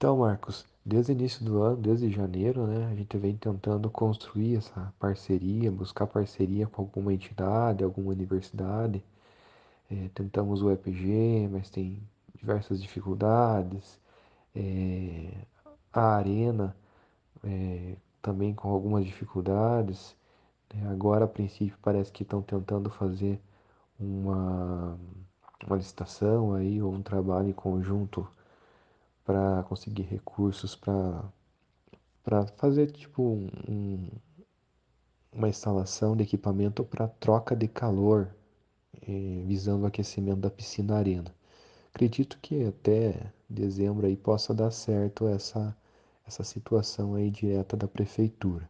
[0.00, 4.56] Então, Marcos, desde o início do ano, desde janeiro, né, a gente vem tentando construir
[4.56, 9.04] essa parceria, buscar parceria com alguma entidade, alguma universidade.
[9.90, 12.02] Eh, tentamos o EPG, mas tem
[12.34, 14.00] diversas dificuldades.
[14.56, 15.34] Eh,
[15.92, 16.74] a Arena,
[17.44, 20.16] eh, também com algumas dificuldades.
[20.70, 23.40] Eh, agora, a princípio, parece que estão tentando fazer
[24.00, 24.98] uma,
[25.66, 28.26] uma licitação aí, ou um trabalho em conjunto
[29.30, 31.22] para conseguir recursos para
[32.56, 34.08] fazer tipo um,
[35.32, 38.34] uma instalação de equipamento para troca de calor,
[39.06, 41.32] eh, visando o aquecimento da piscina arena.
[41.94, 45.76] Acredito que até dezembro aí possa dar certo essa,
[46.26, 48.68] essa situação aí direta da prefeitura.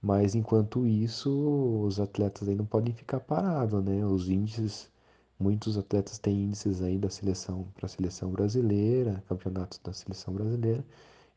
[0.00, 4.06] Mas enquanto isso, os atletas aí não podem ficar parados, né?
[4.06, 4.88] Os índices,
[5.38, 10.84] muitos atletas têm índices aí da seleção para a seleção brasileira, campeonatos da seleção brasileira,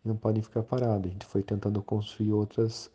[0.04, 1.10] e não podem ficar parados.
[1.10, 2.92] A gente foi tentando construir outras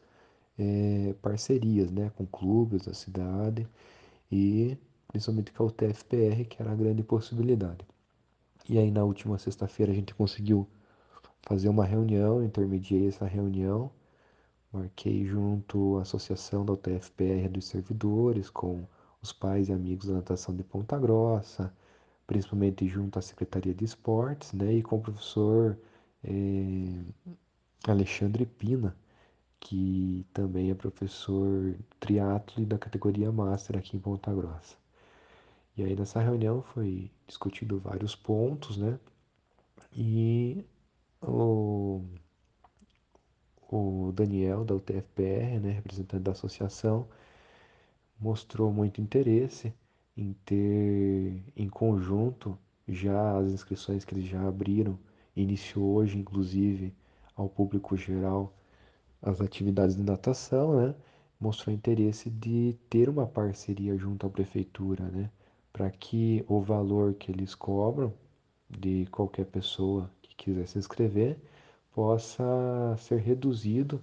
[0.59, 3.67] é, parcerias, né, com clubes da cidade
[4.31, 4.77] e
[5.09, 7.85] principalmente com a UTFPR, que era a grande possibilidade.
[8.69, 10.69] E aí na última sexta-feira a gente conseguiu
[11.43, 13.91] fazer uma reunião, intermediei essa reunião,
[14.73, 18.85] marquei junto à associação da UTFPR dos servidores, com
[19.23, 21.73] os pais e amigos da natação de Ponta Grossa,
[22.27, 25.79] principalmente junto à Secretaria de Esportes, né, e com o professor
[26.25, 27.03] eh,
[27.89, 28.97] Alexandre Pina,
[29.61, 34.77] que também é professor triatlo da categoria Master aqui em Ponta Grossa.
[35.77, 38.99] E aí nessa reunião foi discutido vários pontos, né?
[39.93, 40.65] E
[41.23, 42.03] o,
[43.71, 47.09] o Daniel da UTFPR, né, representante da associação,
[48.21, 49.73] mostrou muito interesse
[50.17, 54.99] em ter em conjunto já as inscrições que eles já abriram,
[55.35, 56.93] iniciou hoje inclusive
[57.35, 58.53] ao público geral
[59.23, 60.95] as atividades de natação, né?
[61.41, 65.31] Mostrou interesse de ter uma parceria junto à prefeitura, né?
[65.73, 68.13] Para que o valor que eles cobram
[68.69, 71.39] de qualquer pessoa que quiser se inscrever
[71.93, 74.03] possa ser reduzido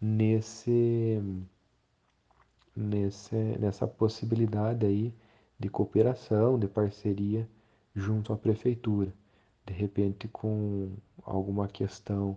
[0.00, 1.20] nesse,
[2.74, 5.14] nesse, nessa possibilidade aí
[5.58, 7.48] de cooperação, de parceria
[7.94, 9.12] junto à prefeitura.
[9.66, 10.90] De repente, com
[11.24, 12.36] alguma questão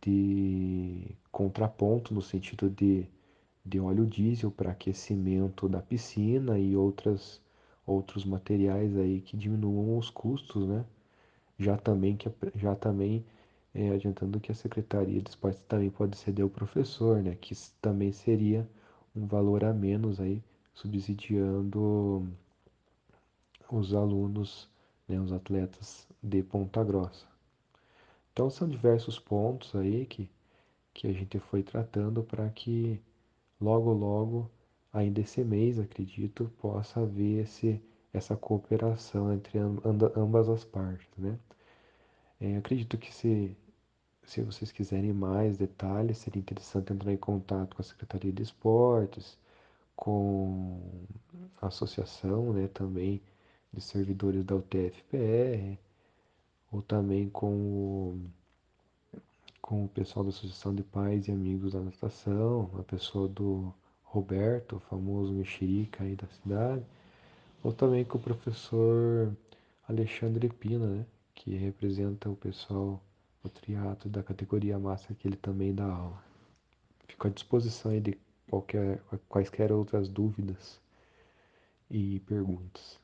[0.00, 3.06] de contraponto no sentido de,
[3.64, 7.42] de óleo diesel para aquecimento da piscina e outras,
[7.86, 10.84] outros materiais aí que diminuam os custos, né?
[11.58, 13.24] Já também, que, já também
[13.74, 17.36] é, adiantando que a Secretaria de Esportes também pode ceder ao professor, né?
[17.40, 18.68] Que também seria
[19.14, 20.42] um valor a menos aí,
[20.74, 22.26] subsidiando
[23.70, 24.68] os alunos,
[25.08, 27.26] né, os atletas de Ponta Grossa.
[28.32, 30.28] Então são diversos pontos aí que,
[30.92, 33.00] que a gente foi tratando para que
[33.60, 34.50] logo logo,
[34.92, 37.80] ainda esse mês, acredito, possa haver esse,
[38.12, 39.58] essa cooperação entre
[40.16, 41.38] ambas as partes, né?
[42.40, 43.56] É, acredito que se,
[44.26, 49.38] se vocês quiserem mais detalhes, seria interessante entrar em contato com a Secretaria de Esportes,
[49.96, 50.80] com
[51.60, 53.20] a associação, né, também
[53.72, 55.78] de servidores da UTFPR,
[56.72, 58.20] ou também com o,
[59.60, 64.76] com o pessoal da Associação de Pais e Amigos da Natação, a pessoa do Roberto,
[64.76, 66.84] o famoso mexerica aí da cidade,
[67.62, 69.34] ou também com o professor
[69.88, 73.02] Alexandre Pina, né, que representa o pessoal,
[73.44, 76.20] o triatlo da categoria massa, que ele também dá aula.
[77.06, 78.18] Fico à disposição aí de
[78.50, 80.80] qualquer, quaisquer outras dúvidas
[81.90, 82.98] e perguntas.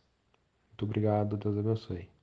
[0.70, 2.10] Muito obrigado, Deus abençoe.